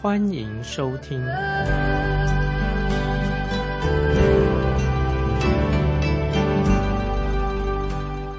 [0.00, 1.20] 欢迎收听。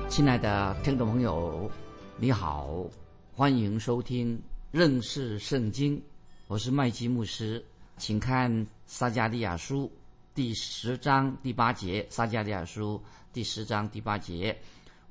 [0.08, 1.70] 亲爱的听众朋友，
[2.16, 2.86] 你好，
[3.34, 4.42] 欢迎收听
[4.72, 6.02] 认识圣经，
[6.48, 7.62] 我是麦基牧师，
[7.98, 9.92] 请看撒加利亚书
[10.34, 13.02] 第十章第八节，撒加利亚书。
[13.34, 14.58] 第十章第八节，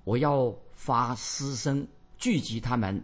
[0.04, 3.00] 我要发私声聚集他们，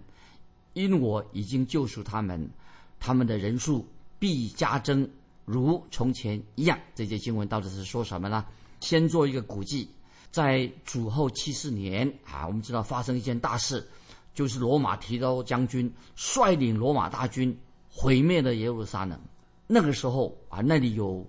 [0.72, 2.50] 因我已经救赎他们，
[3.04, 3.86] 他们的人数
[4.18, 5.06] 必加增，
[5.44, 6.78] 如从前一样。
[6.94, 8.46] 这节经文到底是说什么呢？
[8.80, 9.86] 先做一个估计，
[10.30, 13.86] 在主后七四年啊，我们知道发生一件大事，
[14.32, 17.54] 就是罗马提多将军率领罗马大军
[17.90, 19.20] 毁灭了耶路撒冷。
[19.66, 21.22] 那个时候啊，那里有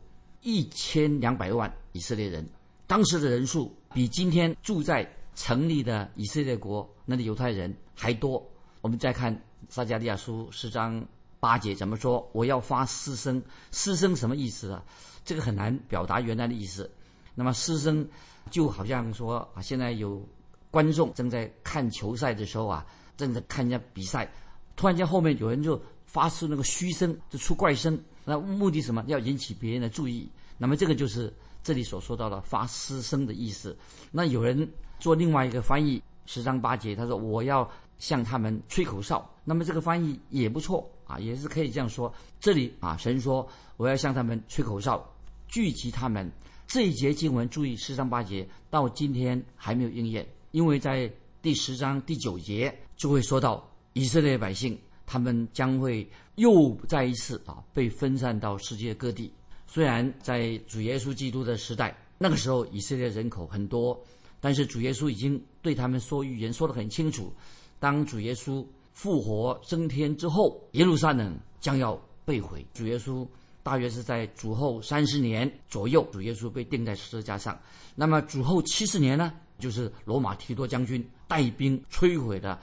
[0.44, 2.48] 一千两百万以色列人。
[2.88, 8.42] 当时的人数比今天住在城里的以色列国那里犹太人还多。
[8.80, 9.38] 我们再看
[9.68, 11.06] 撒加利亚书十章
[11.46, 12.28] 八节怎么说？
[12.34, 14.84] 我要发私声，私声什么意思啊？
[15.24, 16.90] 这个很难表达原来的意思。
[17.36, 18.04] 那么私声
[18.50, 20.28] 就好像说啊，现在有
[20.72, 22.84] 观众正在看球赛的时候啊，
[23.16, 24.28] 正在看人家比赛，
[24.76, 29.04] 突然间后面有人就发出那个嘘声，就出怪声，那目的什么？
[29.06, 30.28] 要引起别人的注意。
[30.58, 31.32] 那么这个就是。
[31.66, 33.76] 这里所说到的发私声的意思，
[34.12, 42.14] 那有人做另外一个翻译，十章八节，他说我要向他们吹口哨，那么这个翻译也不错啊，也是可以这样说。
[42.40, 45.08] 这里啊，神说我要向他们吹口哨，
[45.48, 46.30] 聚集他们。
[46.68, 51.12] 这一节经文注意，十章八节到今天还没有应验，因为在
[51.42, 59.32] 第十章第九节就会说到以色列百姓，他们将会又再一次啊被分散到世界各地。
[59.68, 64.04] 虽然在主耶稣基督的时代，那个时候以色列人口很多，
[64.40, 67.32] 但是主耶稣已经对他们说预言说得很清楚：
[67.80, 68.66] 当主耶稣
[68.96, 72.66] 复活升天之后，耶路撒冷将要被毁。
[72.74, 73.28] 主耶稣
[73.62, 77.60] 大约是在主后三十年左右，主耶稣被钉在十字架上。
[77.94, 82.58] 那么主后七十年呢，就是罗马提多将军带兵摧毁的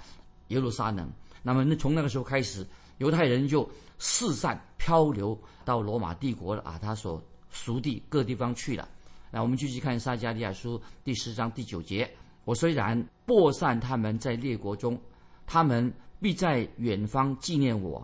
[0.49, 1.09] 耶路撒冷。
[1.43, 2.67] 那么那从那个时候开始，
[2.97, 3.69] 犹太人就
[3.99, 5.39] 四散漂流。
[5.65, 8.89] 到罗马帝国了啊，他所属地各地方去了。
[9.31, 12.11] 那我们继续看撒加利亚书第十章第九节：
[12.45, 15.01] 我虽然播散他们在列国中，
[15.47, 18.01] 他们必在远方纪念我；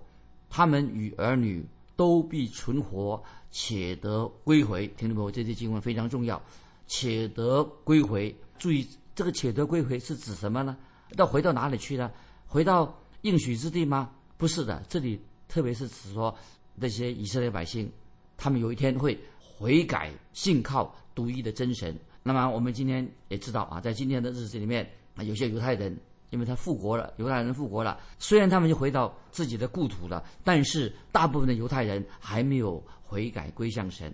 [0.51, 1.65] 他们与儿女
[1.95, 4.89] 都必存活，且得归回。
[4.89, 5.31] 听懂没有？
[5.31, 6.43] 这些经文非常重要，
[6.89, 8.35] 且得归回。
[8.59, 8.85] 注意，
[9.15, 10.77] 这个“且得归回”是指什么呢？
[11.17, 12.11] 要回到哪里去呢？
[12.47, 12.93] 回到
[13.23, 14.11] 应许之地吗？
[14.37, 16.37] 不是的，这里特别是指说。
[16.81, 17.91] 那些以色列百姓，
[18.37, 21.97] 他们有一天会悔改，信靠独一的真神。
[22.23, 25.99] 那么我们今天也知道啊，在今天的日子里面啊，有些犹太人，
[26.31, 34.13] 因为他复国了，犹太人复国了，虽然他们就回到自己的故土了，但是大部分的犹太人还没有悔改归向神。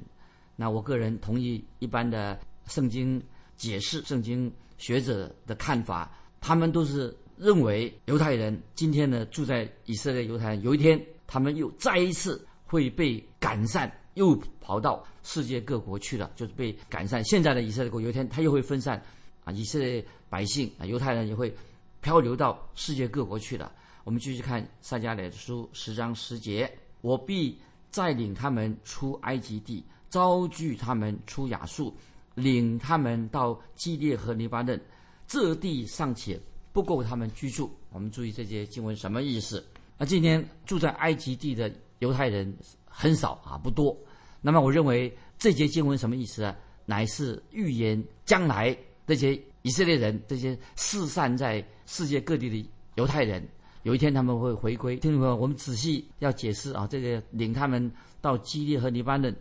[0.56, 3.22] 那我个人同意一般的圣经
[3.56, 12.46] 解释、圣经学者的看法，他们都是认为犹太人今天呢住在以色列犹太人，有一天他们又再一次。
[12.66, 17.22] 会被赶散，又跑到世界各国去了，就是被赶散。
[17.24, 19.00] 现在的以色列国有一天他又会分散，
[19.44, 21.54] 啊，以色列百姓啊，犹太人也会
[22.04, 23.72] 漂流到世界各国去了。
[24.04, 26.70] 我们继续看撒迦利亚书十章十节：
[27.00, 27.58] 我必
[27.90, 31.96] 带领他们出埃及地，招聚他们出亚述，
[32.34, 34.78] 领他们到基列和黎巴嫩，
[35.26, 36.38] 这地尚且
[36.74, 37.74] 不够他们居住。
[37.88, 39.66] 我们注意这些经文什么意思？
[39.96, 41.72] 那今天住在埃及地的。
[42.00, 42.54] 犹太人
[42.84, 43.96] 很少啊，不多。
[44.42, 46.54] 那么，我认为这节经文什么意思啊？
[46.84, 48.76] 乃是预言将来
[49.06, 53.42] 那些以色列人、这些四散在世界各地的犹太人，
[53.84, 54.94] 有一天他们会回归。
[54.98, 57.90] 听众朋友，我们仔细要解释啊，这个领他们
[58.20, 59.34] 到基列和黎巴嫩。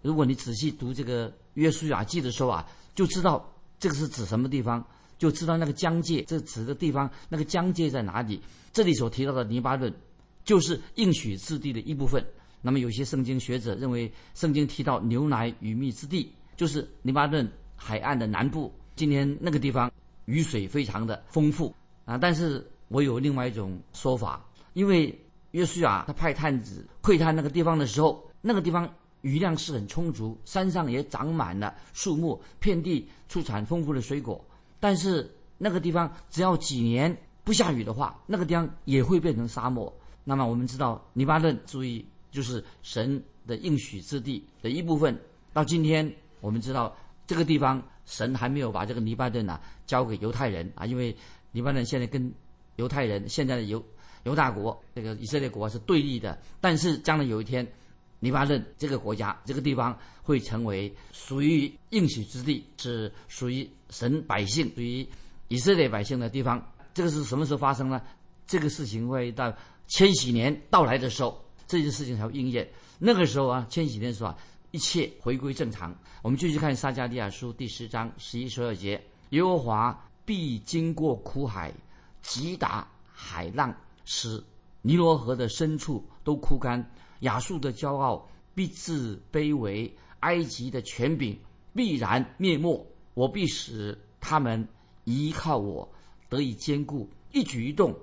[0.00, 3.46] 如果你仔细读这个约书亚记的时候啊，就知道
[3.78, 4.82] 这个是指什么地方，
[5.18, 8.40] 就知道那个疆界，这指的地方那个疆界在哪里。
[8.72, 9.92] 这里所提到的黎巴嫩。
[10.42, 12.24] 就是应许之地的一部分。
[12.62, 18.72] 那么，有些圣经学者认为，圣经提到牛奶与蜜之地，就是黎巴嫩海岸的南部。
[18.96, 19.90] 今天那个地方
[20.24, 21.72] 雨水非常的丰富
[22.04, 22.18] 啊。
[22.18, 25.16] 但是我有另外一种说法，因为
[25.52, 34.44] 约书亚他派探子窥探那个地方的时候，那个地方雨量是很充足，山上也长满了树木，遍地出产丰富的水果。
[34.80, 39.92] 但是那个地方只要几年不下雨的话，那个地方也会变成沙漠。
[40.24, 45.18] 那么我们知道，黎巴嫩注意就是神的应许之地的一部分。
[45.52, 46.94] 到今天，我们知道
[47.26, 51.14] 这个地方神还没有把这个黎巴嫩啊交给犹太人啊，因为
[51.52, 52.32] 黎巴嫩现在跟
[52.76, 53.84] 犹太人现在的犹
[54.24, 56.38] 犹大国这个以色列国是对立的。
[56.60, 57.66] 但是将来有一天，
[58.20, 65.06] 黎巴嫩这个国家这个地方会成为属于应许之地，是属于神百姓、属于
[65.48, 66.64] 以色列百姓的地方。
[66.94, 68.00] 这个是什么时候发生呢？
[68.46, 69.52] 这个事情会到
[69.86, 72.68] 千禧年到来的时候，这件事情才会应验。
[72.98, 74.38] 那个时候啊，千禧年的时候啊，
[74.70, 75.96] 一切回归正常。
[76.22, 81.72] 我们继续看撒迦利亚书第十章十一、十二节：耶和华必经过苦海，
[82.22, 83.74] 击打海浪，
[84.04, 84.42] 使
[84.82, 86.84] 尼罗河的深处都枯干。
[87.20, 89.90] 亚述的骄傲必自卑微，
[90.20, 91.38] 埃及的权柄
[91.72, 92.86] 必然灭没。
[93.14, 94.66] 我必使他们
[95.04, 95.88] 依靠我，
[96.28, 97.96] 得以坚固，一举一动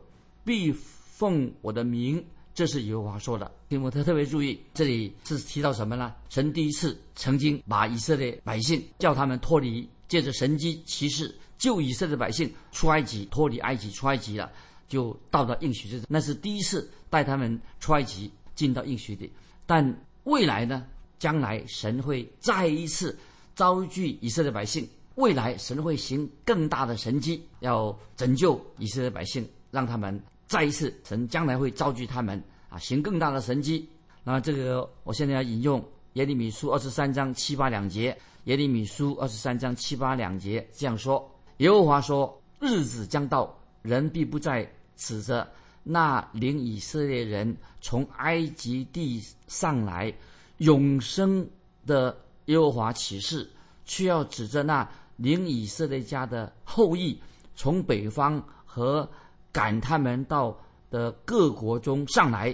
[0.44, 2.26] 必奉我的名。
[2.54, 3.52] 这是耶和华说的。
[3.70, 6.14] 提摩特特别注意，这里是提到什么呢？
[6.30, 14.52] 神第一次曾经把以色列百姓叫他们脱离，借着神机骑士救以色列百姓出埃及，脱离埃及出埃及了，
[14.88, 16.06] 就到了应许之地。
[16.10, 18.32] 那是第一次带他们出埃及。
[18.56, 19.34] 进到应许地，
[19.66, 19.84] 但
[20.26, 20.86] 未来呢？
[21.18, 23.18] 将来神会再一次
[23.56, 24.88] 遭拒以色列百姓。
[25.16, 33.88] 未来神会行更大的神迹，要拯救以色列百姓，让他们再一次神将来会遭拒他们啊，行更大的神迹。
[34.24, 38.18] 那么这个，我现在要引用耶利米书二十三章七八两节。
[38.46, 45.50] 耶利米书二十三章七八两节这样说：耶和华说，日子将到，人必不再指着。
[45.82, 50.14] 那领以色列人从埃及地上来，
[50.58, 51.46] 永生
[51.86, 53.50] 的耶和华启示，
[53.86, 57.18] 却要指着那领以色列家的后裔
[57.56, 59.10] 从北方和
[59.54, 60.54] 赶他们到
[60.92, 62.54] 的各国中上来，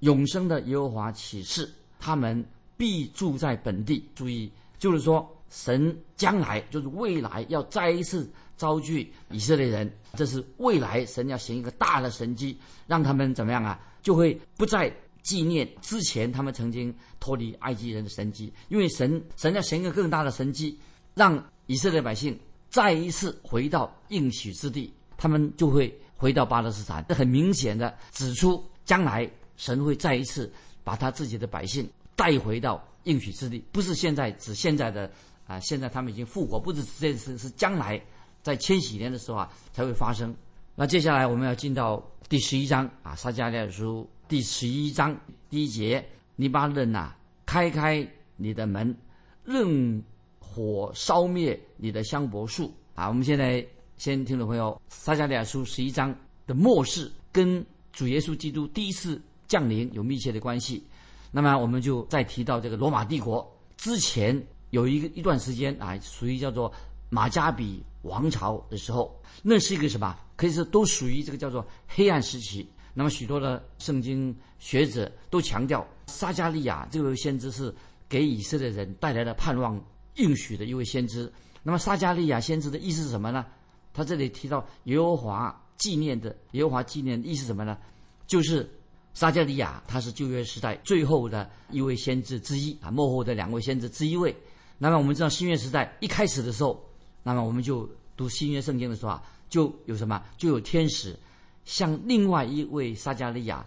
[0.00, 2.44] 永生的耶和华启示，他们
[2.76, 4.06] 必住在本地。
[4.14, 8.30] 注意，就是说，神将来就是未来要再一次。
[8.56, 13.76] 遭拒以色列人，这是未来神要行一个大的神迹，让他们怎么样啊？
[14.00, 14.88] 就会不再
[15.24, 20.78] 纪念之前他们曾经脱离埃及人的神迹，因为神神要行一个更大的神迹，
[21.14, 22.38] 让以色列百姓
[22.70, 25.92] 再一次回到应许之地，他们就会
[26.24, 27.04] 回到巴勒斯坦。
[27.06, 30.50] 这很明显的指出，将来神会再一次
[30.82, 31.86] 把他自己的百姓
[32.16, 35.10] 带回到应许之地，不是现在指现在的
[35.46, 38.00] 啊，现在他们已经复活，不是指这件事，是将来。
[38.42, 40.34] 在千禧年的时候啊，才会发生。
[40.74, 45.14] 那接下来我们要进到第十一章啊，《撒迦利亚书》第十一章
[45.50, 46.02] 第一节：
[46.36, 48.06] 尼巴嫩呐，开开
[48.36, 48.96] 你的门，
[49.44, 50.02] 任
[50.38, 53.08] 火烧灭你的香柏树啊！
[53.08, 56.14] 我们现在先听众朋友，《撒迦利亚书》十一章
[56.46, 60.84] 的末世跟主耶稣基督第一次降临有密切的关系。
[61.30, 66.72] 那么我们就再提到这个罗马帝国之前有一个一段时间啊，属于叫做
[67.08, 67.82] 马加比。
[68.04, 70.14] 王朝的时候，那是一个什么？
[70.36, 72.68] 可以说都属于这个叫做黑暗时期。
[72.92, 77.74] 那么许多的圣经学者都强调，撒加利亚这位先知是
[78.06, 79.82] 给以色列人带来了盼望
[80.16, 81.32] 应许的一位先知。
[81.62, 83.46] 那么撒加利亚先知的意思是什么呢？
[83.94, 87.78] 他这里提到耶和华纪念的耶和华纪念的意思什么呢？
[88.26, 88.68] 就是
[89.14, 94.36] 撒加利亚他是旧约时代最后的一位先知之一啊，幕后的两位先知之一位。
[94.76, 96.84] 那么我们知道新约时代一开始的时候。
[97.26, 100.22] 那么我们就读新约圣经的时候啊，就有什么？
[100.36, 101.18] 就有天使
[101.64, 103.66] 向另外一位撒加利亚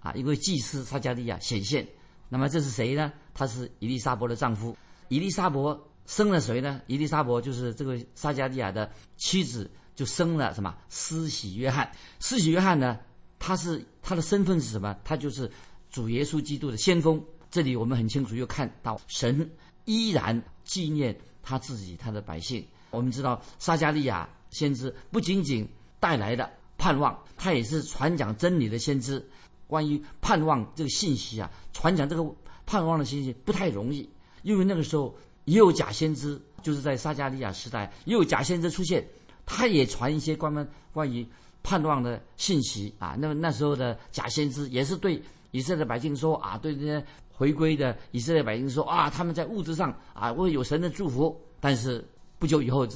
[0.00, 1.86] 啊，一位祭司撒加利亚显现。
[2.28, 3.12] 那么这是谁呢？
[3.32, 4.76] 他是伊丽莎伯的丈夫。
[5.06, 6.80] 伊丽莎伯生了谁呢？
[6.86, 10.74] 伊丽莎伯就是这个撒加利亚的妻子，就生了什么？
[10.88, 11.90] 施洗约翰。
[12.20, 12.98] 施洗约翰呢，
[13.38, 14.96] 他是他的身份是什么？
[15.04, 15.50] 他就是
[15.90, 17.22] 主耶稣基督的先锋。
[17.50, 19.48] 这里我们很清楚又看到神
[19.84, 22.64] 依然纪念他自己他的百姓。
[22.90, 25.66] 我们知道撒加利亚先知不仅仅
[25.98, 29.24] 带来的盼望，他也是传讲真理的先知。
[29.66, 32.24] 关于盼望这个信息啊，传讲这个
[32.64, 34.08] 盼望的信息不太容易，
[34.42, 35.12] 因为那个时候
[35.46, 39.02] 也有假先知，就是在撒加利亚时代也有假先知出现，
[39.46, 41.26] 他也传一些关于关于
[41.62, 43.16] 叛乱的信息啊。
[43.18, 52.04] 那么那时候的假先知也是对以色列百姓说啊，对这些回归的以色列百姓说啊，他们在物质上啊会有神的祝福，但是。
[52.38, 52.86] 不久以后，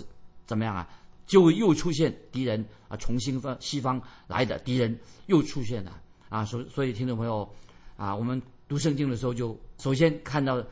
[0.44, 0.86] 怎么样啊？
[1.26, 4.94] 就又出现敌人啊，从西方西方来的敌人
[5.28, 6.44] 又出现了啊！
[6.44, 7.50] 所所以，听众朋友
[7.96, 10.62] 啊，我们读圣经的时候，就首先看到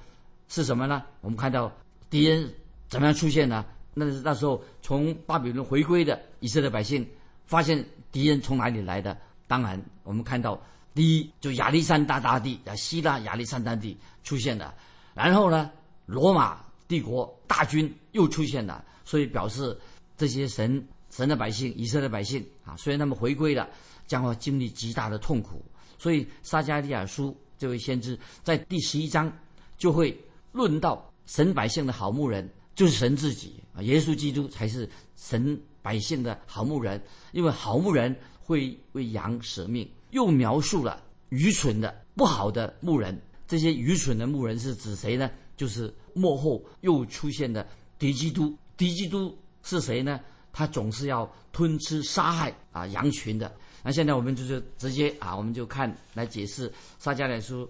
[0.48, 1.02] 是什么呢？
[1.20, 1.72] 我们看到
[2.10, 2.52] 敌人
[2.88, 3.64] 怎么样出现呢？
[3.94, 7.06] 那是那时候从巴比伦回归的以色列百姓
[7.46, 9.16] 发现敌人从哪里来的。
[9.46, 10.60] 当然，我们看到
[10.94, 14.74] 第一就亚历山大大帝啊，希腊亚历山大帝出现了，
[15.14, 15.70] 然后呢，
[16.06, 19.76] 罗马帝国大军又出现了，所以表示
[20.16, 23.68] 这些神神的百姓以色列百姓啊，虽然他们回归了，
[24.06, 25.64] 将会经历极大的痛苦。
[25.98, 29.32] 所以撒加利亚书这位先知在第十一章
[29.76, 30.16] 就会
[30.52, 37.02] 论到神百姓的好牧人就是神自己啊，耶稣基督才是神百姓的好牧人，
[37.32, 38.16] 因为好牧人。
[38.48, 43.20] 会为羊舍命，又描述了愚蠢的、不好的牧人。
[43.46, 45.30] 这些愚蠢的牧人是指谁呢？
[45.54, 48.56] 就是幕后又出现的敌基督。
[48.74, 50.18] 敌基督是谁呢？
[50.50, 53.54] 他总是要吞吃、杀害啊羊群的。
[53.82, 57.68] 那现在我们就是直接啊，我们就看来解释撒迦利书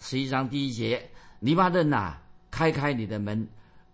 [0.00, 1.06] 十一章第一节：
[1.40, 2.16] 黎巴嫩呐，
[2.50, 3.46] 开开你的门，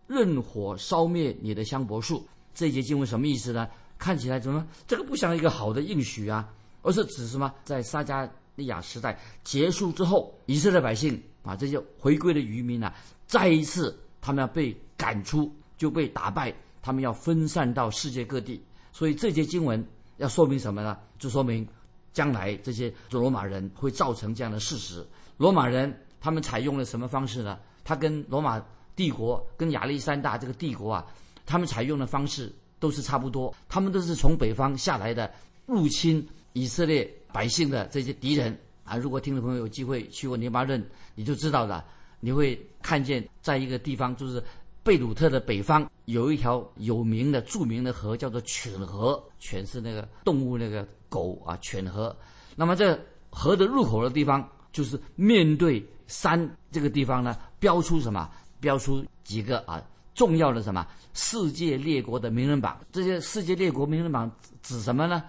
[0.07, 2.27] 任火烧灭你的香柏树。
[2.55, 3.69] 这一节经文什么意思呢？
[3.99, 6.49] 看起来怎么这个不像一个好的应许啊，
[6.83, 7.53] 而是指什么？
[7.65, 12.93] 在撒加利亚时代结束之后，以色列百姓啊，这些回归的渔民啊，
[13.27, 18.63] 再一次他们要被赶出，就被打败，他们要分散到世界各地。
[18.93, 19.85] 所以这节经文
[20.19, 20.99] 要说明什么呢？
[21.19, 21.67] 就说明
[22.13, 25.07] 将来这些罗马人会造成这样的事实。
[25.39, 27.59] 罗马人他们采用了什么方式呢？
[27.85, 28.65] 他跟罗马
[28.97, 31.07] 帝国、跟亚历山大这个帝国啊，
[31.45, 32.51] 他们采用的方式。
[32.83, 35.33] 都是差不多，他们都是从北方下来的
[35.67, 38.97] 入侵以色列百姓的这些敌人啊！
[38.97, 41.85] 如果听众朋友有机会去过黎巴嫩，你就知道了，
[42.19, 44.43] 你会看见在一个地方，就是
[44.83, 52.17] 贝鲁特的北方有一条有名的著名的河，叫做犬河，犬是那个动物那个狗啊，犬河。
[52.57, 52.99] 那么这
[53.31, 55.81] 河的入口的地方，就是面对
[56.13, 58.29] 山这个地方呢，标出什么？
[58.61, 59.83] 标出几个啊？
[60.15, 62.79] 重要的什么世界列国的名人榜？
[62.93, 64.31] 这些世界列国名人榜
[64.63, 65.25] 指什么呢？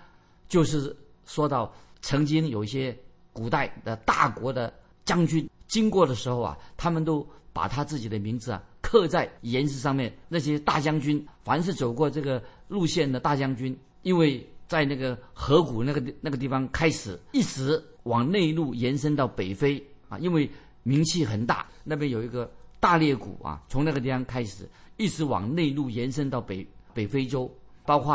[0.50, 0.94] 就是
[1.26, 2.96] 说到曾经有一些
[3.32, 4.72] 古代的大国的
[5.06, 10.14] 将军经过的时候啊，他们都把他自己的名字啊刻在岩石上面。
[10.28, 20.52] 那些大将军，凡是走过这个路线的大将军，因为在那个河谷那个那个地方开始，一直往内陆延伸到北非啊，因为
[20.84, 22.52] 名气很大，那边有一个。
[22.80, 27.50] 大裂谷啊，从那个地方开始，一直往内陆延伸到北北非洲，
[27.86, 28.14] 包括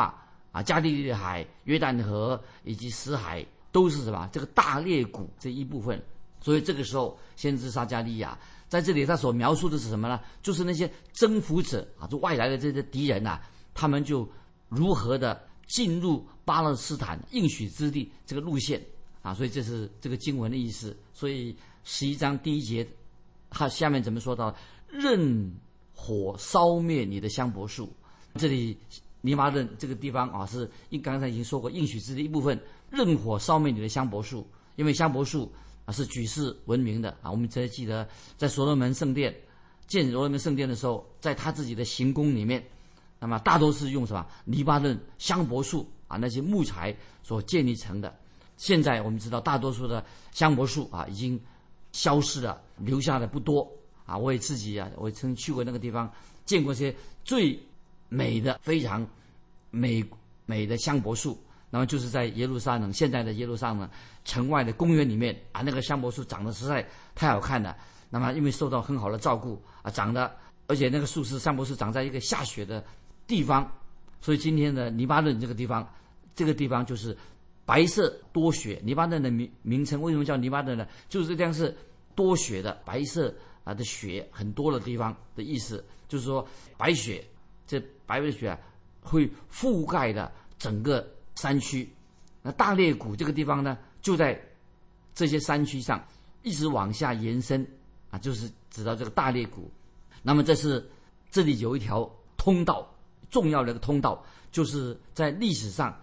[0.53, 4.29] 啊加利利海、约旦河以及死海，都是什么？
[4.31, 5.99] 这个大裂谷这一部分。
[6.43, 10.21] 所以这个时候，先知撒加利亚在这里，他所描述的是什么呢？
[10.43, 13.41] 就是那些征服者啊，就外来的这些敌人呐，
[13.73, 14.31] 他们就
[14.69, 18.85] 如何的进入巴勒斯坦应许之地这个路线
[19.23, 19.33] 啊。
[19.33, 20.95] 所以这是这个经文的意思。
[21.15, 21.57] 所以
[21.91, 22.87] 十一章第一节。
[23.49, 24.55] 他下面怎么说到？
[24.89, 25.51] 任
[25.95, 27.91] 火烧灭你的香柏树。
[28.35, 28.77] 这里
[29.23, 32.61] 尼玛顿这个地方啊，是应刚才已经说过应许之的一部分。
[32.91, 35.51] 任火烧灭你的香柏树，因为香柏树
[35.87, 37.31] 啊是举世闻名的啊。
[37.31, 39.35] 我们只要记得在所罗门圣殿
[39.87, 42.63] 建所罗门圣殿的时候，在他自己的行宫里面，
[43.19, 48.15] 那么大多是用什么黎巴嫩香柏树啊那些木材所建立成的。
[48.59, 51.41] 现在我们知道，大多数的香柏树啊已经。
[51.93, 53.71] 消失了，留下的不多
[54.07, 54.17] 啊！
[54.17, 56.11] 我也自己啊，我曾去过那个地方，
[56.45, 57.59] 见过些最
[58.09, 59.07] 美的、非常
[59.71, 60.05] 美
[60.47, 61.39] 美的香柏树。
[61.71, 63.89] 那么就是在耶路撒冷，现在的耶路撒冷
[64.25, 67.77] 城外的公园里面啊，那个香柏树长得实在太好看了。
[68.09, 70.35] 那么因为受到很好的照顾啊，长得
[70.67, 72.83] 而且那个树是香柏树长在一个下雪的
[73.27, 73.71] 地方，
[74.21, 75.87] 所以今天的黎巴嫩这个地方，
[76.35, 77.15] 这个地方就是
[77.69, 78.81] 白色多雪。
[78.83, 80.89] 黎巴嫩的名名称为什么叫黎巴嫩呢？
[81.09, 81.77] 就是这样是。
[82.19, 83.33] 多雪的白色
[83.63, 86.45] 啊的雪很多的地方的意思，就是说
[86.77, 87.25] 白雪，
[87.65, 88.59] 这白的雪啊
[89.01, 91.89] 会覆盖的整个山区。
[92.43, 94.37] 那大裂谷这个地方呢，就在
[95.15, 96.05] 这些山区上
[96.43, 97.65] 一直往下延伸
[98.11, 99.71] 啊，就是指到这个大裂谷。
[100.21, 100.85] 那么这是
[101.31, 102.93] 这里有一条通道，
[103.31, 105.97] 重要的一个通道，就是在历史上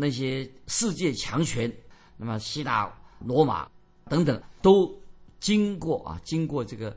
[0.00, 1.70] 那些世界强权，
[2.16, 2.90] 那么希腊、
[3.20, 3.70] 罗马
[4.08, 4.98] 等等都。
[5.40, 6.94] 经过啊，经过这个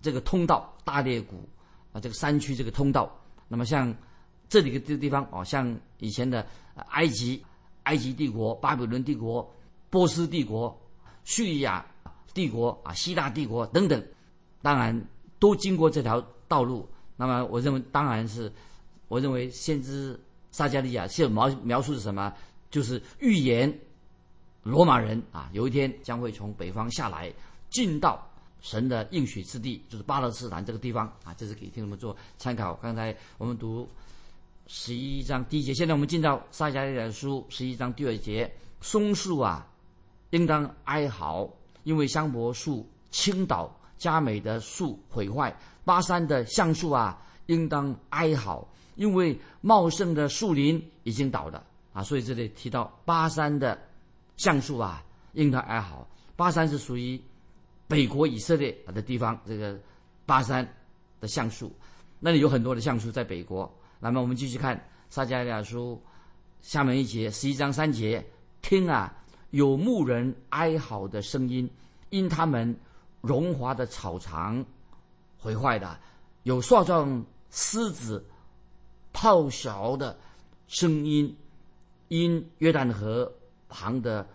[0.00, 1.46] 这个通道大裂谷
[1.92, 3.14] 啊，这个山区这个通道，
[3.48, 3.94] 那么像
[4.48, 6.46] 这里的这个地方啊，像以前的
[6.88, 7.44] 埃及、
[7.82, 9.46] 埃及帝国、巴比伦帝国、
[9.90, 10.74] 波斯帝国、
[11.24, 11.84] 叙利亚
[12.32, 14.02] 帝国啊、希腊帝国等等，
[14.62, 14.98] 当然
[15.38, 16.88] 都经过这条道路。
[17.14, 18.50] 那么我认为，当然是
[19.08, 20.18] 我认为先知
[20.50, 22.32] 撒加利亚是描描述是什么？
[22.70, 23.72] 就是预言
[24.62, 27.32] 罗马人啊，有一天将会从北方下来。
[27.68, 28.24] 进到
[28.60, 31.34] 神的应许之地，就是巴勒斯坦这个地方啊。
[31.36, 32.74] 这是给听众们做参考。
[32.74, 33.86] 刚才我们读
[34.68, 38.50] 十一章第一节，现在我们进到撒迦利亚书十一章第二节：
[38.80, 39.66] 松树啊，
[40.30, 45.50] 应当哀嚎，因为香柏树倾倒，佳美的树毁坏；
[45.84, 52.02] 巴山的橡树啊，应当哀嚎，因为茂盛的树林已经倒了啊。
[52.02, 53.78] 所以这里提到巴山的
[54.36, 55.02] 橡树啊。
[55.36, 56.08] 应当哀嚎。
[56.34, 57.20] 巴山是属于
[57.86, 59.78] 北国以色列的地方，这个
[60.24, 60.66] 巴山
[61.20, 61.70] 的橡树，
[62.18, 63.70] 那里有很多的橡树在北国。
[64.00, 66.02] 那么我们继续看撒迦利亚书
[66.62, 68.24] 下面一节十一章三节，
[68.62, 69.14] 听啊，
[69.50, 71.68] 有牧人哀嚎的声音，
[72.08, 72.74] 因他们
[73.20, 74.64] 荣华的草场
[75.36, 75.86] 毁坏的；
[76.44, 78.24] 有少壮狮子
[79.16, 80.16] 咆哮的
[80.68, 81.34] 声音，
[82.08, 83.32] 因约旦河
[83.68, 84.26] 旁的。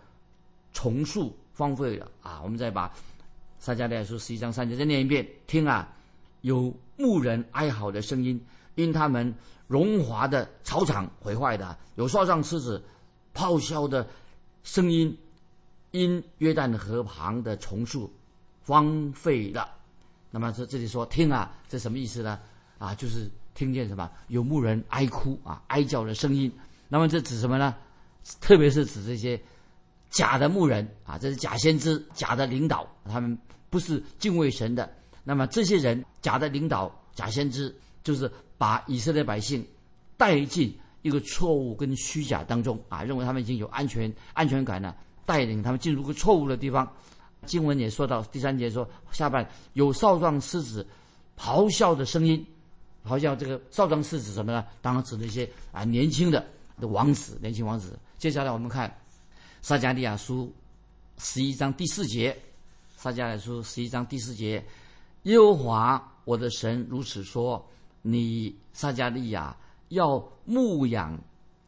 [0.74, 2.40] 重树荒废了啊！
[2.42, 2.90] 我们再把
[3.58, 5.86] 撒迦利亚书十一章三节再念一遍，听啊，
[6.40, 8.42] 有牧人哀嚎的声音，
[8.74, 9.34] 因他们
[9.66, 12.82] 荣华的草场毁坏的；有少壮狮子
[13.34, 14.08] 咆哮的
[14.64, 15.14] 声音，
[15.90, 18.10] 因约旦河旁的重树
[18.64, 19.68] 荒废了。
[20.30, 22.40] 那么这这里说听啊，这什么意思呢？
[22.78, 26.52] 啊，就是听见什么有牧人哀哭啊，哀叫的声音。
[26.88, 27.74] 那么这指什么呢？
[28.40, 29.40] 特别是指这些。
[30.10, 33.38] 假的牧人啊，这是假先知、假的领导，他们
[33.70, 34.92] 不是敬畏神的。
[35.24, 39.66] 那么这些人，假的领导、假先知，就是把以色列百姓
[40.18, 44.94] 带进一个错误跟虚假当中啊，认为他们已经有安全安全感了，
[45.24, 46.86] 带领他们进入个错误的地方。
[47.46, 50.86] 经文也说到第三节说，下半有少壮狮子
[51.38, 52.46] 咆哮的声音，
[53.02, 54.64] 好像这个少壮是指什么呢？
[54.80, 56.44] 当然指那些啊年轻的
[56.80, 57.98] 的王子，年轻王子。
[58.18, 58.92] 接下来我们看。
[59.64, 60.52] 撒迦利亚书
[61.18, 62.36] 十一章第四节，
[62.96, 64.60] 撒迦利亚书十一章第四节，
[65.22, 67.64] 耶和华我的神如此说：
[68.02, 69.56] 你撒迦利亚
[69.90, 71.16] 要牧养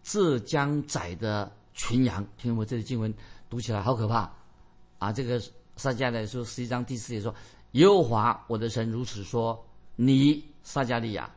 [0.03, 2.27] 浙江仔的群羊。
[2.37, 3.15] 听我这里经文
[3.49, 4.29] 读起来好可怕
[4.99, 5.13] 啊！
[5.13, 5.41] 这个
[5.77, 7.33] 撒迦利亚书十一章第四节说：
[7.73, 11.31] 耶和华我的神如此说：你撒迦利亚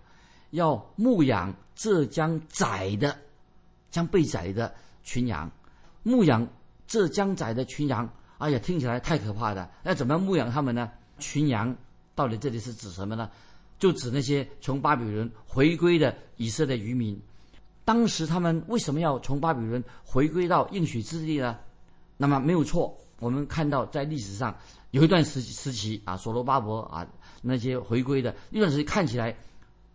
[0.50, 3.16] 要牧养这将宰的、
[3.92, 5.50] 将被宰的群羊。
[6.02, 6.48] 牧养
[6.88, 8.10] 这将宰的群羊，
[8.40, 9.70] 哎呀，听起来太可怕了。
[9.84, 10.90] 那怎么样牧养他们呢？
[11.20, 11.76] 群羊
[12.16, 13.30] 到底这里是指什么呢？
[13.78, 17.20] 就指那些从巴比伦回归的以色列渔民。
[17.86, 21.58] 当时他们为什么要从巴比伦回归到应许之地呢？
[22.16, 24.56] 那么没有错，我们看到在历史上
[24.92, 27.06] 有一段时时期啊，所罗巴伯啊
[27.48, 29.36] 那些回归的一段时间看起来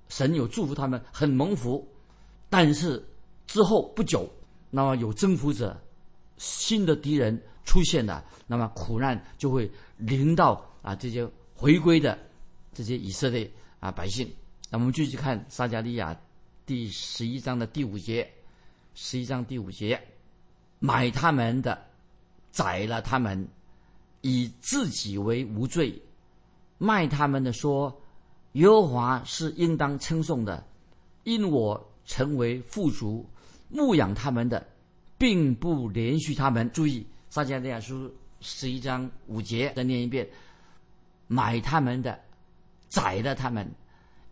[0.08, 1.86] 神有祝福他们，很蒙福。
[2.48, 3.02] 但是
[3.46, 4.28] 之后不久，
[4.70, 5.80] 那么有征服者。
[6.38, 12.18] 新的敌人出现了，那么苦难就会临到啊这些回归的
[12.74, 14.28] 这些以色列啊百姓。
[14.68, 16.18] 那我们继续看撒加利亚
[16.66, 18.28] 第十一章的第五节，
[18.94, 20.02] 十一章第五节，
[20.80, 21.80] 买他们的
[22.50, 23.46] 宰了他们，
[24.22, 25.92] 以自己为无罪；
[26.82, 27.96] 卖他们的说，
[28.54, 30.66] 耶和华是应当称颂的，
[31.22, 33.24] 因我成为富足，
[33.68, 34.66] 牧养他们的。
[35.18, 40.28] 并不连续他们注意撒迦利亚书十一章五节，再念一遍：
[41.28, 42.18] 买他们的，
[42.88, 43.64] 宰了他们，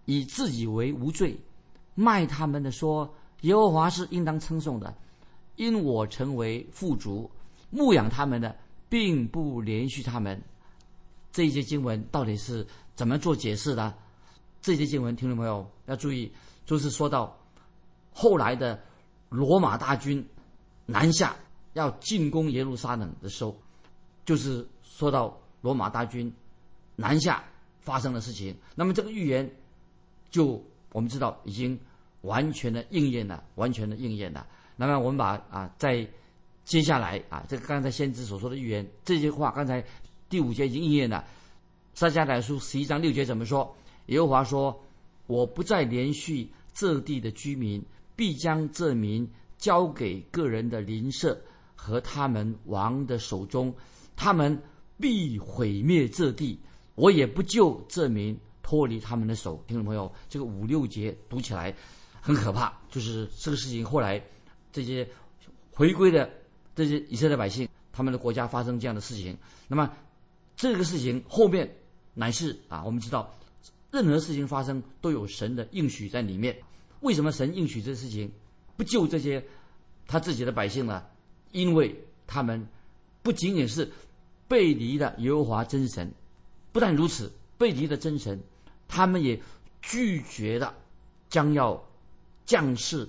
[0.07, 1.33] 以自己为无罪；
[1.95, 3.09] 卖他们的说，
[3.43, 4.93] 耶和华是应当称颂的，
[5.55, 7.31] 因我成为富足，
[7.71, 8.57] 牧养他们的，
[8.89, 10.43] 并不连续他们。
[11.33, 13.95] 这一节经文到底是怎么做解释的？
[14.61, 16.33] 这些经文听众朋友要注意，
[16.67, 17.37] 就是说到
[18.13, 18.83] 后来的
[19.29, 20.27] 罗马大军。
[20.87, 21.37] 南下
[21.75, 23.57] 要进攻耶路撒冷的时候，
[24.25, 26.33] 就是说到罗马大军
[26.97, 27.45] 南下
[27.79, 28.53] 发生的事情。
[28.75, 29.49] 那么这个预言
[30.31, 31.79] 就我们知道已经
[32.23, 34.45] 完全的应验了，完全的应验了。
[34.75, 36.05] 那么我们把啊，在
[36.65, 39.81] 接下来啊，这个刚才先知所说的预言这些话，刚才
[40.31, 41.23] 第五节已经应验了。
[41.93, 43.77] 撒迦利亚书十一章六节怎么说？
[44.07, 44.83] 耶和华说
[45.29, 47.85] ：“我不再连续这地的居民，
[48.17, 49.29] 必将这民。”
[49.61, 51.39] 交给个人的邻舍
[51.77, 53.71] 和他们王的手中，
[54.17, 54.59] 他们
[54.99, 56.59] 必毁灭这地，
[56.95, 59.63] 我也不救这民脱离他们的手。
[59.69, 61.77] 听众朋友，这个五六节读起来
[62.23, 64.19] 很可怕，就是这个事情后来
[64.73, 65.07] 这些
[65.71, 66.31] 回归的
[66.75, 69.37] 这些以色列百姓，他们的国家发生这样的事情，
[69.69, 69.93] 那么
[70.61, 71.75] 这个事情后面
[72.13, 73.35] 乃是啊，我们知道
[73.91, 76.55] 任何事情发生都有神的应许在里面。
[77.01, 78.31] 为什么神应许这事情？
[78.77, 79.43] 不救这些
[80.07, 81.03] 他自己的百姓呢？
[81.53, 82.69] 因为他们
[83.23, 83.91] 不仅仅是
[84.47, 86.13] 背离了耶和华真神。
[86.73, 88.39] 不但如此，背离了真神，
[88.87, 89.41] 他们也
[89.81, 90.75] 拒绝了
[91.31, 91.83] 将要
[92.45, 93.09] 降世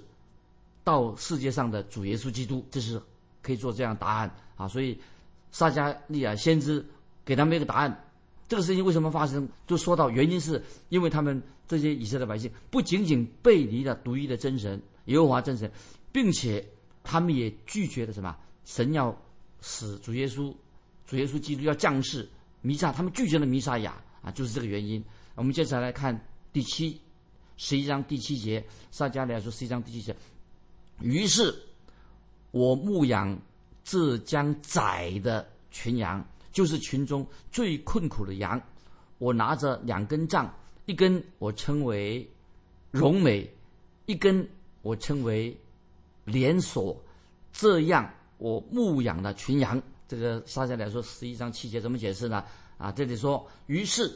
[0.86, 2.66] 到世界上的主耶稣基督。
[2.72, 3.00] 这是
[3.42, 4.70] 可以做这样答案啊！
[4.70, 4.98] 所以
[5.52, 6.84] 撒加利亚先知
[7.32, 8.06] 给他们一个答案。
[8.50, 9.48] 这个事情为什么发生？
[9.66, 15.72] 就说到原因是因为他们这些以色列百姓不仅仅背离了独一的真神耶和华真神，
[16.12, 16.68] 并且
[17.06, 18.36] 他们也拒绝了什么？
[18.66, 19.18] 神要
[19.62, 20.54] 使主耶稣，
[21.06, 22.28] 主耶稣基督要降世。
[22.62, 25.02] 弥撒，他们拒绝了弥撒亚啊，就是这个原因。
[25.36, 27.00] 我们接下来看第七
[27.56, 30.14] 十一章第七节，撒迦利亚说十一章第七节。
[31.00, 31.56] 于是，
[32.52, 33.40] 我牧养
[33.86, 38.62] 这将宰的群羊，就是群中最困苦的羊。
[39.18, 40.52] 我拿着两根杖，
[40.86, 42.28] 一根我称为
[42.90, 43.50] 荣美，
[44.06, 44.48] 一根
[44.82, 45.56] 我称为
[46.26, 47.00] 连锁。
[47.54, 49.82] 这样，我牧养的群羊。
[50.08, 52.44] 这个撒迦来说十一章七节怎么解释呢？
[52.78, 54.12] 啊，这里说，于是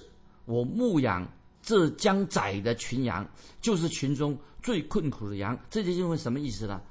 [0.45, 1.25] 我牧养
[1.61, 3.25] 这将宰的群羊，
[3.61, 5.57] 就是群中最困苦的羊。
[5.69, 6.81] 这就因为什么意思呢？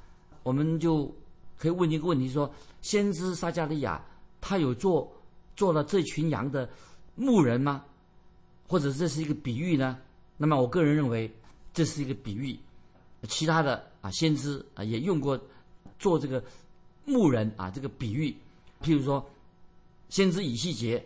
[0.42, 1.12] 我们就
[1.59, 4.02] 可以问一个问题：说，先知撒迦利亚
[4.40, 5.12] 他有做
[5.57, 6.69] 做了这群羊的
[7.14, 7.85] 牧人吗？
[8.67, 9.99] 或者这是一个比喻呢？
[10.37, 11.31] 那么我个人认为
[11.73, 12.59] 这是一个比喻。
[13.29, 15.38] 其他的啊，先知啊也用过
[15.99, 16.43] 做这个
[17.05, 18.35] 牧人啊这个比喻。
[18.83, 19.25] 譬如说，
[20.09, 21.03] 先知以西结，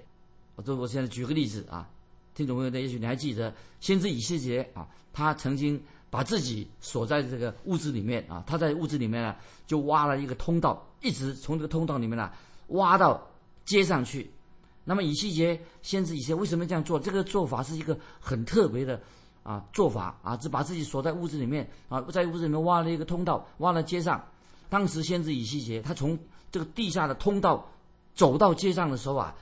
[0.57, 1.89] 我这我现在举个例子啊，
[2.35, 5.81] 听众朋友，也许你还记得，先知以西结啊，他曾经
[6.11, 12.33] 把自己锁在这个屋子里面啊，他在屋子里面呢，就挖了一个通道，一直从这个通道里面呢，
[12.69, 13.25] 挖到
[13.65, 14.29] 街上去。
[14.89, 16.99] 那么以西结先知以西为什么这样做？
[16.99, 18.99] 这个做法是一个很特别的
[19.43, 24.25] 啊做法啊，只把自己锁在屋子里面啊，在屋子里面挖了一个通道，挖到街上。
[24.71, 26.19] 当时先知以西结他从
[26.51, 27.71] 这个地下的通道
[28.15, 29.35] 走到街上的时候啊，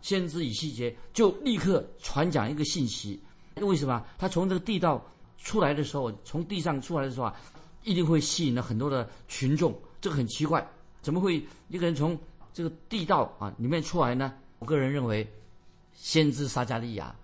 [0.00, 3.20] 先知以西结就立刻传讲一个信息。
[3.56, 4.02] 为什么？
[4.16, 5.04] 他从这个地道
[5.36, 7.36] 出来的时候，从地上出来的时候啊，
[7.82, 9.78] 一定会吸引了很多的群众。
[10.00, 10.66] 这个很奇怪，
[11.02, 12.18] 怎么会一个人从
[12.54, 14.32] 这个地道啊里面出来呢？
[14.58, 15.26] 我个人认为，
[15.92, 17.14] 先知撒加利亚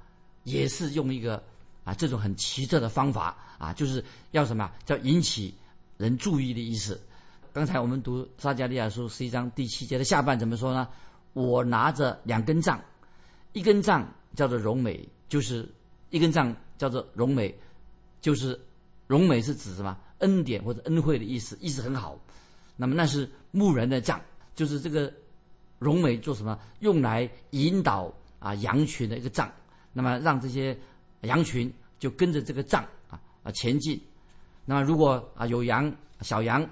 [0.45, 1.43] 也是用一个
[1.85, 5.55] 啊这种很奇特的方法啊，就是要什么叫引起
[5.97, 7.01] 人注意的意思。
[7.53, 10.89] 刚才我们读撒迦利亚书十一章第七节的下半怎么说呢？
[11.33, 12.81] 我拿着两根杖，
[13.53, 15.69] 一根杖叫做荣美，就是
[16.11, 17.53] 一根杖叫做荣美，
[18.21, 18.59] 就是
[19.07, 19.97] 荣美是指什么？
[20.19, 22.19] 恩典或者恩惠的意思，意思很好。
[22.77, 24.21] 那么那是牧人的杖，
[24.55, 25.13] 就是这个
[25.81, 26.57] 荣美做什么？
[26.79, 29.51] 用来引导啊羊群的一个杖，
[29.93, 30.79] 那么让这些
[31.23, 34.01] 羊群就跟着这个杖啊啊前进。
[34.65, 36.65] 那么如果啊有羊小羊。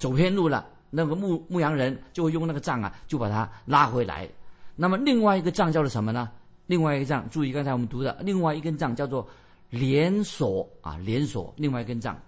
[0.00, 4.28] 走偏路了，那个牧牧羊人就会用那个杖啊，就把它拉回来。
[4.74, 6.28] 那么另外一个杖叫做什么呢？
[6.66, 9.24] 另外一个杖，注意刚才我们读的另外一根杖叫做
[9.70, 11.54] 连锁啊，连锁。
[11.56, 12.20] 另外一根杖，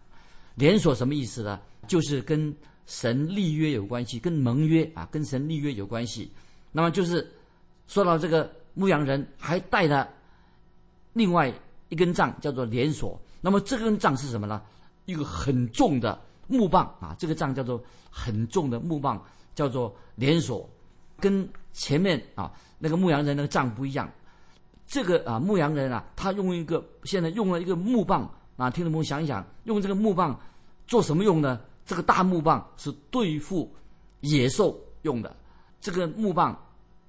[0.54, 1.58] 连锁什么意思呢？
[1.88, 2.54] 就是跟
[2.86, 6.30] 神立约有关系，跟盟约啊，跟神立约有关系。
[6.72, 7.30] 那么就是
[7.86, 10.08] 说到这个牧羊人还带了
[11.12, 11.52] 另外
[11.88, 13.20] 一根杖，叫做连锁。
[13.40, 14.62] 那么这根杖是什么呢？
[15.04, 16.20] 一个很重的。
[16.48, 19.20] 木棒啊，这个杖叫做很重的木棒，
[19.52, 20.70] 叫做连锁，
[21.18, 24.08] 跟前面啊那个牧羊人那个杖不一样。
[24.86, 30.38] 这个啊牧羊人啊，他用一个现在用了一个木棒啊，听众朋友想一想，用这个木棒
[30.86, 31.60] 做什么用呢？
[31.86, 33.72] 这个大木棒是对付
[34.20, 35.34] 野兽用的。
[35.80, 36.52] 这个木棒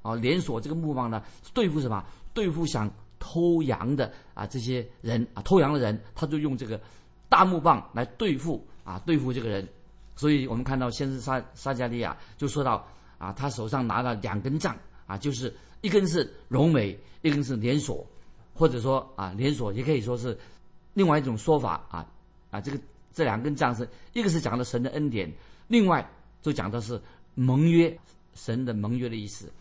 [0.01, 1.21] 啊连锁这个木棒呢，
[1.53, 2.05] 对付什么？
[2.33, 6.79] 对付想偷羊的啊这些人啊偷羊的人，他就用这个
[7.27, 8.65] 大木棒来对付。
[8.87, 9.67] 啊，对付这个人，
[10.15, 12.87] 所以我们看到先是撒撒加利亚就说到
[13.17, 14.73] 啊，他手上拿了两根杖
[15.05, 18.07] 啊，就是一根是荣美，一根是连锁，
[18.53, 20.39] 或者说啊连锁也可以说是
[20.93, 22.07] 另外一种说法啊
[22.49, 22.79] 啊，这个
[23.17, 25.27] 这两根杖是一个是讲的神的恩典，
[25.67, 26.07] 另外
[26.39, 27.01] 就讲的是
[27.33, 27.99] 盟约
[28.35, 29.51] 神的盟约的意思。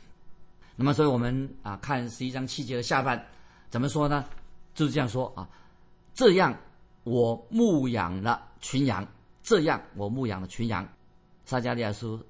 [0.77, 3.27] 那么，所以我们啊看十一章七节的下半
[3.71, 4.27] 怎么说呢？
[4.75, 5.49] 就是这样说啊，
[6.12, 6.55] 这样
[7.05, 9.09] 我牧养了群羊。
[9.42, 10.87] 这样，我牧养了群羊，
[11.47, 12.23] 撒加利亚书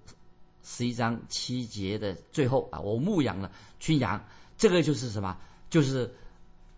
[0.62, 4.24] 十一章七节的最后啊，我牧养了群羊，
[4.56, 5.36] 这个就是什么？
[5.70, 6.08] 就是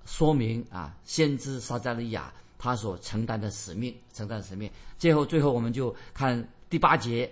[0.06, 4.70] 说明啊，先知撒加利亚他所承担的使命，承担的使命。
[4.98, 7.30] 最后，最后我们就看第八节，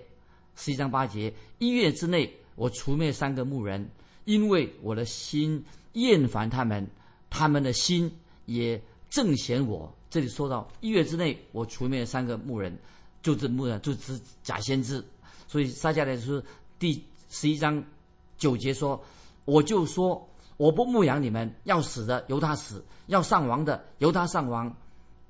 [0.54, 3.86] 十一章八节，一月之内，我除灭三个牧人，
[4.24, 5.62] 因为我的心
[5.94, 6.88] 厌烦他们，
[7.28, 8.10] 他们的心
[8.44, 9.92] 也正嫌我。
[10.08, 12.78] 这里说到一月之内，我除灭三个牧人。
[13.22, 13.92] 就是牧人，就
[14.44, 15.04] 假先知，
[15.48, 16.40] 所以撒迦利亚书
[16.78, 17.82] 第十一章
[18.38, 19.02] 九节说
[19.44, 20.24] ：“我就说
[20.58, 24.72] 我不牧养你们，要死的由他死，要上王的由他上王，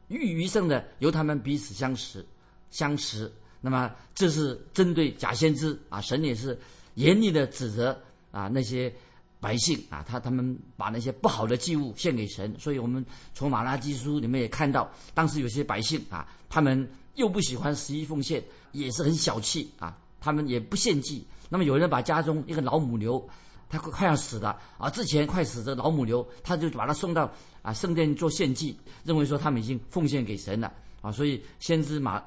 [0.09, 2.25] 欲余生的由他们彼此相识
[2.71, 3.31] 相识。
[3.61, 6.57] 那么这是针对假先知啊，神也是
[6.95, 7.99] 严厉的指责
[8.31, 8.93] 啊那些
[9.41, 18.43] 百姓啊，他他们把那些不好的祭物献给神，所以我们从马拉基书里面也看到，当时有些百姓啊，他们又不喜欢十一奉献，
[18.73, 21.27] 也是很小气啊，他们也不献祭。
[21.49, 23.29] 那么有人把家中一个老母牛，
[23.69, 27.31] 他快快要死了啊，之前快死的老母牛，他就把它送到
[27.63, 32.23] 啊圣殿做献祭，认为说他们已经奉献给神了啊，所以先知马。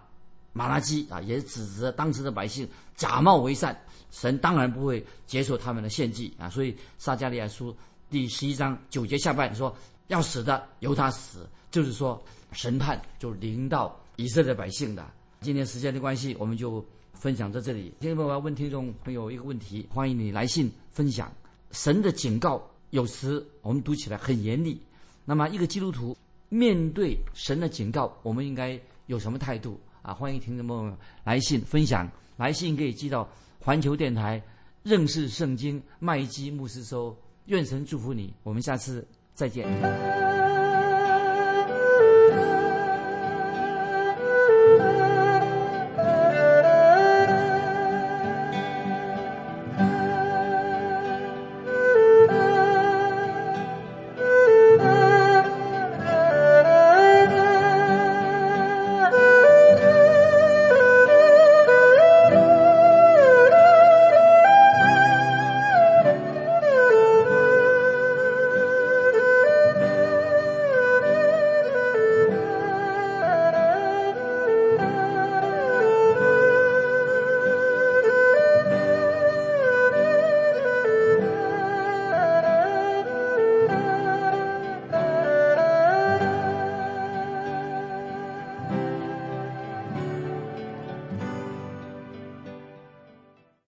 [0.52, 6.49] 马拉基啊，也指责当时的百姓假冒为善，神当然不会接受他们的献祭啊。
[6.49, 7.73] 所以撒加利亚书
[8.10, 9.73] 第十一章九节下半说，
[10.08, 12.21] 要死的由他死，就是说
[12.52, 15.06] 审判就临到以色列百姓的。
[15.39, 16.84] 今天时间的关系，我们就
[17.19, 17.93] 分享到这里。
[17.99, 21.32] 听众朋友问听众朋友一个问题，欢迎你来信分享。
[21.71, 24.82] 神的警告有时我们读起来很严厉，
[25.25, 29.79] 那么一个基督徒面对神的警告，我们应该有什么态度？
[30.01, 33.27] 啊，欢迎听众朋友来信分享，来信可以寄到
[33.60, 34.41] 环球电台
[34.82, 37.15] 认识圣经麦基牧师收。
[37.47, 40.29] 愿神祝福你，我们下次再见。